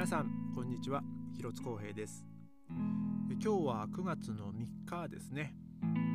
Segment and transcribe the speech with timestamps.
[0.00, 1.02] 皆さんこんにちは。
[1.36, 2.24] 広津光平です。
[2.70, 5.54] 今日は9月の3日ですね、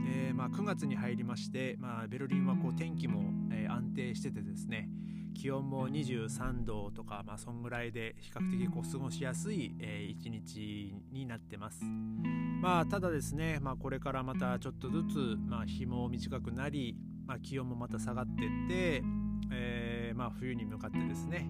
[0.07, 4.89] えー、まあ、9月に入りまして、まあ、ベルリンはこう天気も、えー、安定しててですね
[5.35, 11.85] 気温も23度とか、まあ、そんぐらいで比較的こう過ごしやすい、えー、一日になってます。
[11.85, 18.35] まあ、ただですね、まあ、これからまたちょっとずつ、まあ、日も短くなり、まあ、気温もまた下がってっ
[18.67, 19.03] て、
[19.51, 21.47] えー、まあ、冬に向かってですね、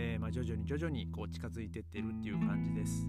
[0.00, 3.08] えー、まあ、徐々に徐々にこう近づいてってるっていう感じです。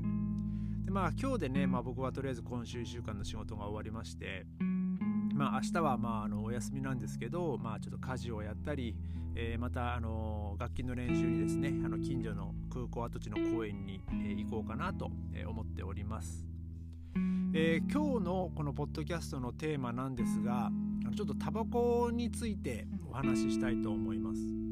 [0.83, 4.47] でまあ今日でね、まあ、僕はとりあえず今週1週間の仕事が終わりまして、
[5.35, 8.95] まあ、明日はまああのお休みなんですけど、まあ、ちょっと家事をやったり、
[9.35, 15.11] えー、またあの楽器の練習にですねあの近所の空港跡地の公園に、え、行こうかなと
[15.47, 16.47] 思っております。
[17.53, 20.71] えー、今日のこのポッドキャストのテーマなんですが
[21.15, 24.68] ちょっとタバコについてお話ししたいと思います。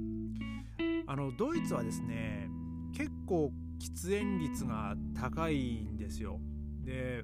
[1.07, 2.50] あのドイツはですね
[2.94, 6.39] 結構喫煙率が高いんですよ。
[6.83, 7.23] で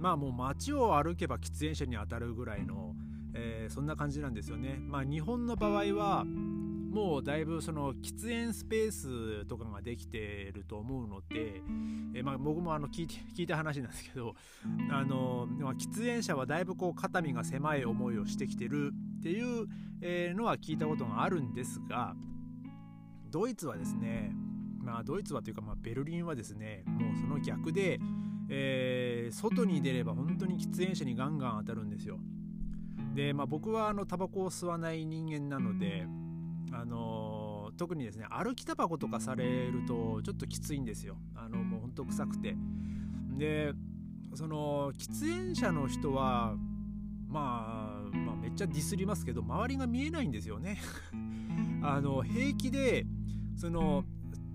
[0.00, 2.94] まあもう街を歩けば喫煙者に当たるぐらいの、
[3.34, 4.78] えー、そんな感じなんですよね。
[4.80, 11.62] まあ日本の場合はもうだいぶその喫煙スペースとかができてると思うので、
[12.14, 14.34] えー、まあ、僕もあの聞いて聞いた話なんですけど
[14.90, 19.68] あの、まあ、喫煙者はだいぶこう肩身が狭い思いをしてきてるっていう、
[20.34, 22.14] のは聞いたことがあるんですが
[23.30, 24.32] ドイツはですね
[24.80, 28.00] まあドイツはというかまあベルリンはですねもうその逆で、
[28.48, 32.18] えー、外に出れば本当に喫煙者にガンガン当たるんですよ。
[33.14, 36.06] でまあ僕はあのタバコを吸わない人間なので
[36.72, 41.16] あの特にですね歩きタバコとかされるとちょっときついんですよ。
[41.34, 42.56] あのもうほんと臭くて。
[43.36, 43.72] で
[44.34, 46.54] その喫煙者の人は
[47.28, 50.78] まあ、まあ、めっちゃディスりますけど周りが見えないんですよね。
[51.82, 53.06] あの平気で
[53.58, 54.04] その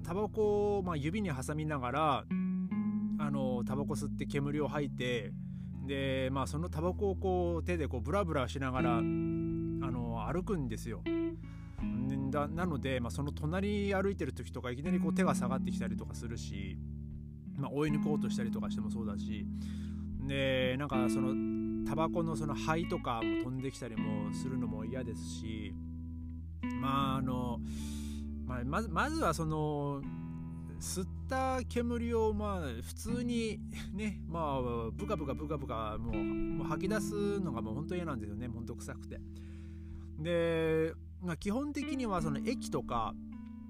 [0.03, 2.25] タバコを、まあ、指に挟みながら
[3.19, 5.31] あのタバコ吸って煙を吐いて
[5.85, 11.01] で、まあ、そのタバコをこう手でこうブラブラしながらあの歩くんですよ。
[12.31, 16.77] だなので、まあ、その隣歩いてる時とかいきなりこう手が下がってきたりとかするし、
[17.57, 19.45] まあ、追い抜こうとしたりとかしてもそうだし
[20.25, 25.73] でなんかそのタバコのその灰とかも飛んできたりもするのも嫌ですし
[26.79, 27.59] まああの、
[28.45, 30.01] まあ、まずまずはその
[30.79, 33.59] 吸った煙をまあ普通に
[33.93, 34.61] ねまあ
[34.91, 39.21] ブカブカブカブカもうもう吐き出すのがもう本当嫌なんですよねほんと臭くて。
[40.19, 43.15] で、まあ、基本的にはその駅とか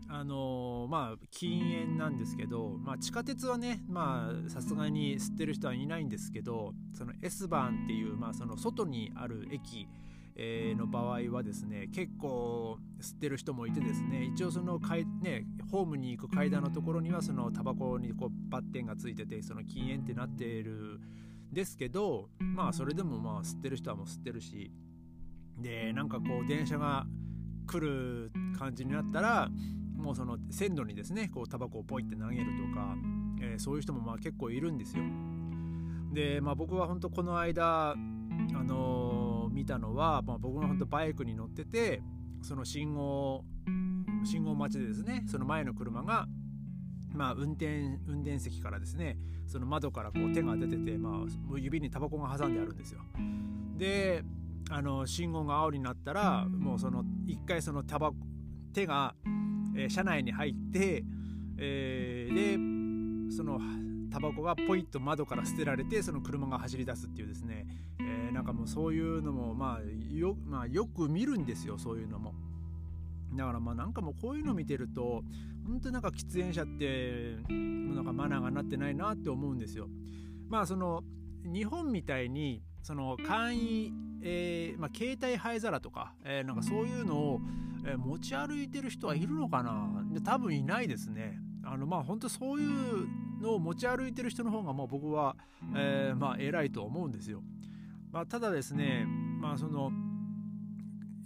[0.09, 9.87] あの、まあ禁煙なんですけど、まあ、地下鉄はねまあさすがに吸ってる人はいないんですけどその S バーンっていう、まあ、その外にある駅
[10.35, 20.99] えー、の場合はですね結構吸ってる人もいてですね一応そのかい、ね、ホームに行く階段のところにはそのタバコにこうバッテンがついててその禁煙ってなっている
[21.51, 24.71] ですけどまあそれでもまあ吸ってる人はもう吸ってるし
[25.59, 27.05] でなんかこう電車が
[27.67, 29.49] 来る感じになったら
[29.95, 32.95] もうその線路にですねこうタバコをポイって投げるとか、
[33.39, 35.03] えー、そういう人もまあ結構いるんですよ。
[36.11, 42.01] でまあ僕は本当この間あのー見たのは、まあ、僕が本当バイクに乗ってて
[42.41, 43.43] その信号
[44.25, 46.27] 信号待ちでですねその前の車が
[47.13, 53.01] まあ、運転運転席からですねその窓からこう手が出てて、まあ、指にタバコが挟んであるんですよ。
[53.77, 54.23] で
[54.71, 58.11] あの信号が青になったらもうその一回そのタバ
[58.73, 59.13] 手が、
[59.75, 61.03] えー、車内に入って、
[61.57, 63.59] えー、でその
[64.13, 67.65] タバコがポイッと窓から捨てられてその車が走り出すっていうですね、
[67.99, 72.35] えー、なんかもうそういうのも、まあよまあ、よく見るんですよそういうのも。
[73.35, 75.23] だからまあなんかもうこういうの見てると
[75.65, 79.87] 本当なんか喫煙者ってなんかマナーがなってないなって思うんですよ。
[80.47, 81.01] まあその
[81.43, 83.91] 日本みたいにその簡易、
[84.21, 87.39] えーまあ、携帯灰皿とか、えー、なんかそういうのを、
[87.87, 91.39] え、持ち歩いてる人はいるのかな多分いないですね。
[91.65, 93.07] あのまあ本当そういう
[93.43, 95.35] のを持ち歩いてる人の方がもう僕は、
[95.75, 97.43] えー、まあ偉いと思うんですよ。
[98.11, 99.05] まあ、ただですね
[99.39, 99.91] まあその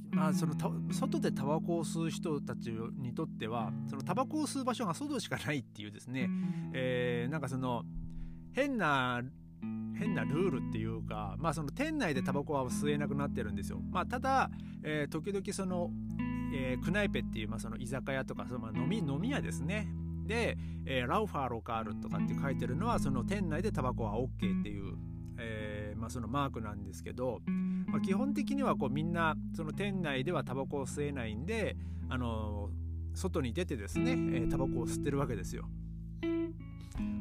[0.09, 0.55] まあ、その
[0.91, 6.27] 外でタバコを吸う人たちにとってはそのタバコを吸う場所が外しかないっていうですね、
[6.73, 7.83] えー、なんかその
[8.53, 9.21] 変な
[9.95, 13.79] 変なルールっていうか、まあ、その店内でタバコは吸えなくなってるんですよ。
[13.91, 14.49] まあ、ただ、
[14.83, 15.91] えー、時々その、
[16.53, 19.87] えー、クナイペっていう、まあ、その居酒屋とかその、まあ、飲み飲み屋ですね
[20.27, 24.27] で、えー、ラウファーロカールとかって書いてるのはその店内でタバコは OK
[24.59, 24.95] っていう、
[25.39, 27.41] えーまあ、そのマークなんですけど、
[27.88, 31.75] まあ、基本的にはこうみんなその店内ではタバコを吸えないんで、
[32.09, 35.68] あのー、外に出てですね、え、タバコを吸ってるわけですよ。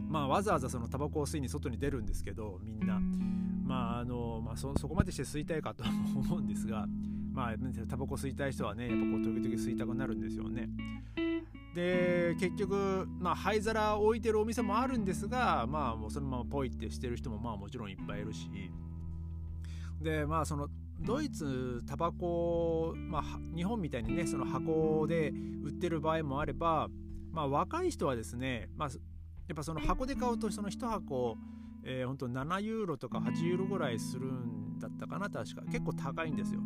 [0.08, 3.00] まあ、わざわざそのタバコを吸いに外に出るんですけどみんな
[3.64, 6.86] まああの、まあそ、そこまでして吸いたいかとは思うんですが
[7.32, 7.54] まあ
[7.88, 10.70] タバコ吸いたい人はねやっぱこう時々吸いたくなるんですよね。
[11.76, 18.48] で結局、まあ、灰皿置いてるお店もあるんですがまあもうそのままポイってしてる人もまあもちろんいっぱいいるし。
[20.00, 20.68] でまあその
[21.00, 23.22] ドイツタバコ、まあ、
[23.54, 25.32] 日本みたいにねその箱で
[25.64, 26.88] 売ってる場合もあれば、
[27.32, 28.94] まあ、若い人はですね、まあ、や
[29.52, 31.36] っぱその箱で買うとその1箱、
[31.84, 35.62] えー、本当7ユーロとか8ユーロぐらいするんだったかな確か。
[35.70, 36.60] 結構高いんですよ。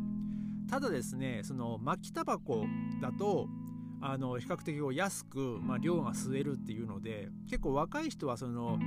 [0.68, 2.64] ただですねその巻きタバコ
[3.00, 3.48] だと
[4.00, 8.78] あの比較的安く、まあ、量が吸えるっていうので結構若い人はその、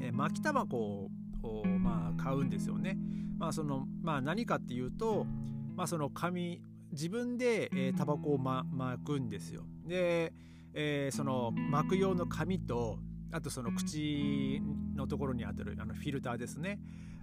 [0.00, 1.10] えー、巻きタバコ
[1.42, 2.96] を、まあ、買うんですよね。
[3.38, 5.26] まあそのまあ、何かっていうと、
[5.74, 6.62] まあ、その紙
[6.92, 9.64] 自分で、えー、タバコを、ま、巻くんですよ。
[9.86, 10.32] で、
[10.74, 12.98] えー、その巻く用の紙と
[13.32, 14.60] あとその口
[14.94, 16.78] のところに当たるあのフィルターですね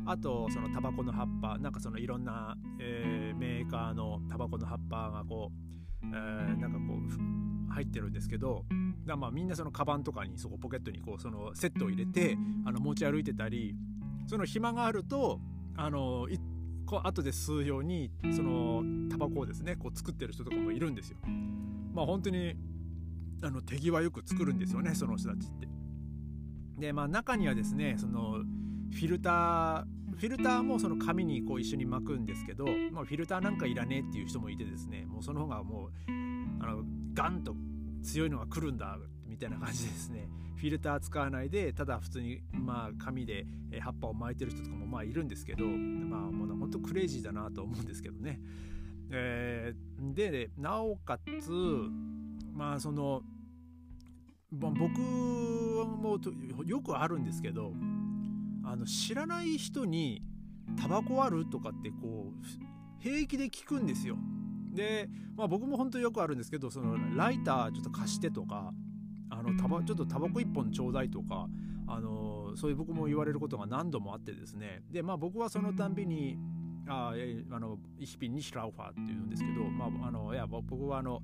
[0.06, 5.69] あとそのタバコの葉っぱなんかそのいろんな、えー、メーカーのタバコの葉っぱが、こう
[7.80, 8.66] 入ってるんですけど
[9.06, 13.76] だまあみんなそのカバンとかにそこポケットにこうそのセットを入れてあの持ち歩いてたり
[14.28, 15.40] その暇があると
[15.78, 16.38] あのい
[16.86, 21.18] こう後で吸うようにそのタバコをですねこう作ってる人とかもいるんですよ。
[21.94, 22.56] まあ本当に
[23.42, 25.68] あの手際よく作るんですよねその人たちって。
[26.78, 28.40] でまあ中にはですねその
[28.92, 35.92] フィルターフィルターもその紙にこう一緒に巻くんですけど、まあ、フィルターなんかいらねえっていう人もいてですねもうその方がもう
[36.62, 36.84] あの
[37.14, 37.56] ガンと
[38.04, 38.98] 強いのが来るんだ
[39.28, 43.46] みたいな感じですねフィルター使わないでただ普通にまあ紙で
[43.80, 48.42] 葉っぱを巻いてる人とかもまあいるんですけどまあもう本当クレイジーだなと思うんですけどね、
[49.10, 51.50] えー、でなおかつ
[52.54, 53.22] まあその、
[54.52, 56.20] まあ、僕も
[56.66, 57.74] よくあるんですけど
[58.66, 60.22] あの知らない人に
[60.78, 62.46] 「タバコある?」とかってこう
[63.00, 64.18] 平気で聞くんですよ。
[64.80, 68.72] で、まあ、僕も本当によくあるんですけどそのライターちょっと貸してとか
[69.30, 71.50] あのタバちょっとタバコ1本ちょうだいとか
[71.86, 74.84] あのそういう僕も言われることが何度もあってですね。
[74.90, 76.38] でまあ僕はそのたんびに
[76.88, 77.14] あ
[77.52, 81.22] あの ich bin nicht Raucher っていうんですけど、まあ、あのいや僕はあの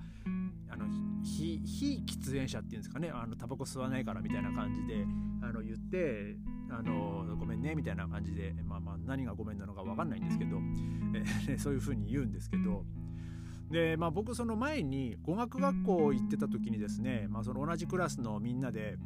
[0.70, 0.86] あの
[1.24, 3.10] 非非喫煙者っていうんですかね。
[3.10, 5.06] あのタバコ吸わないからみたいな感じで
[5.42, 6.36] あの言って
[6.70, 10.58] あのごめんねみたいな感じで、まあ、まあ何がごめんなのか分かんないんですけど、
[11.48, 12.84] えー、そういうふうに言うんですけど
[13.70, 18.98] で、まあ、僕その前に語学学校行ってた時にですね、まあ、その同じクラスのみんなで、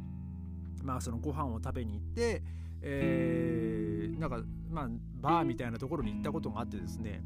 [0.82, 2.42] まあ、そのご飯を食べに行って、
[2.82, 4.88] えー、なんか、まあ、
[5.20, 7.22] バーみたいなところに行ったことがあってですね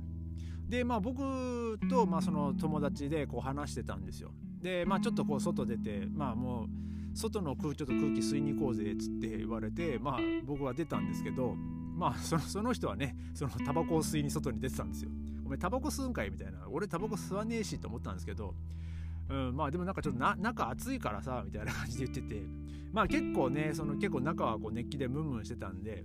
[0.69, 4.33] でまあ僕と、まあ、その友達でこう話してたんですよ
[4.63, 6.69] でまあちょっとこう外出てまあもう
[7.17, 15.11] 外の空ちょっと空気吸いに行こうぜっつって言われてまあ僕は出たんですけどまあそのその人はねそのタバコを吸いに外に出てたんですよ。
[15.45, 16.59] お前タバコ吸うんかいみたいな。
[16.71, 18.55] 俺タバコ吸わねえしと思ったんですけど、
[19.29, 22.43] うん、まあでもなんかちょっとな中暑いからさみたいな感じで言ってて。
[22.93, 26.05] まあ結構ねその結構中はこう熱気でムンムンしてたんで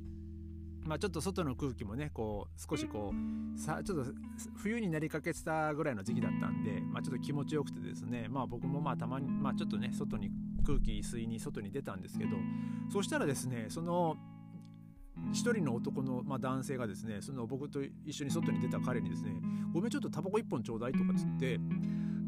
[0.86, 4.12] まあ、ちょっと外の空気もねこう少しこうさちょっと
[4.58, 8.28] 冬になりかけてたぐらいの時期だったんで、まあ、ちょっと気持ちよくてですね。
[8.28, 10.32] まあ僕もまあたまに、まあ、ちょっとね外に
[10.66, 12.38] 空気吸いに外に出たんですけど
[12.92, 14.18] そしたらですねその
[15.32, 19.32] 一人の男の、まあ、男性がですねその僕と一緒に外に出た彼にですね
[19.72, 21.60] 「ごめんちょっとタバコ1本ちょうだい」とかつって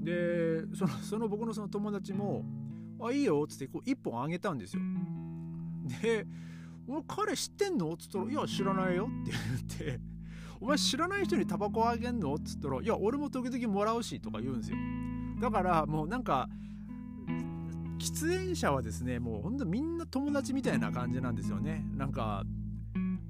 [0.03, 2.45] でそのその僕のその友達も
[3.01, 4.81] 「あいいよ」っつってこう1本あげたんですよ。
[6.01, 6.27] で
[6.88, 9.31] 「俺彼知ってんの?」っつったら「いや知らないよ」って
[9.79, 10.00] 言って
[10.62, 14.77] 「お前知らない人にタバコあげんの?」っつったら「いや俺も時々もらうし」とか言うんですよ。
[15.39, 16.48] だからもうなんか
[18.01, 22.43] 喫煙者はですねもうほんとみんな友達みたいな感じなんですよねなんか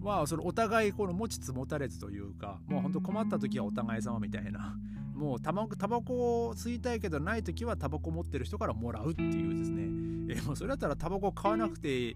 [0.01, 4.75] まあそのお互いこの持ちつ持たれずというかもうほんと困った時はお互い様みたいな
[5.13, 5.67] もうタバ
[6.01, 9.83] コを吸いたいけどない時はタバコ持ってる人からもらうっていうですね
[10.35, 12.15] えもうそれだったらタバコ買わなくてい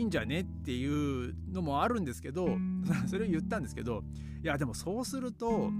[0.00, 2.48] いんじゃねっていうのもあるんですけど
[3.06, 4.02] それを言ったんですけど
[4.42, 5.70] いやでもそうすると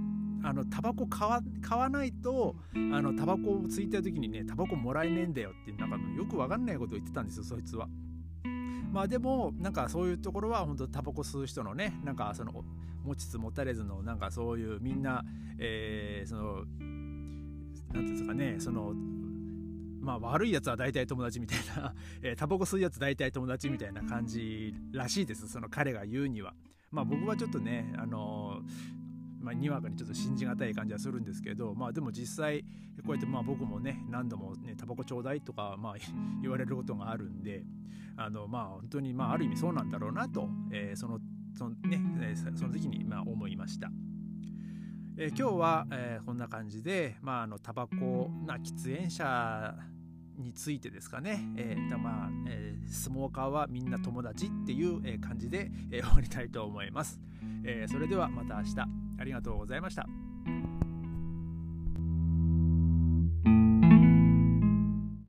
[0.43, 1.41] あのタバコ買
[1.77, 7.89] わないとあのタバコをついてる時にねタバコもらえねえんだよってなんかよくわかんないことを言ってたんですよそいつは。
[8.91, 12.63] まあでもなんかそういうところは本当タバコ吸う人のねなんかその
[13.03, 15.23] 持ちつ持たれずのなんかそういうみんな、
[15.59, 18.93] えー、その何て言うんですかねその
[20.01, 26.53] まあ悪いやつは大体友達みたいな、 えー、タバコ吸うやつ大体友達みたいな感じらしいですその彼が言うには。
[26.91, 28.61] まあ僕はちょっとねあの
[29.43, 32.61] まあ、にわかにちょっと信じがたい感じはするんですけどまあでも実際
[33.05, 35.95] こうやってまあ僕もね何度もねタバコちょうだいとかまあ
[36.41, 37.65] 言われることがあるんで
[38.15, 41.19] あのまあ本当にまあある意味そうなんだろうなと、えー、その
[41.53, 42.01] そのね
[42.55, 43.91] その時にまあ思いました。
[45.15, 49.75] えー、今日は、えー、こんな感じで、まあ、あのタバコな喫煙者
[50.39, 57.19] についてですかね、えーまあえー、スモーカーはみんな友達っていう、感じで、え終わりたいと思います、
[57.63, 60.07] えそれではまた明日ありがとうございました。